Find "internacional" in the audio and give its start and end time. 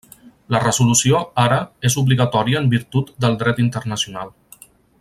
3.65-4.35